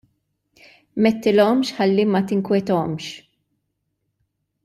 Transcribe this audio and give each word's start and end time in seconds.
M'għedtilhomx 1.05 1.75
ħalli 1.81 2.07
ma 2.13 2.21
tinkwetahomx! 2.31 3.13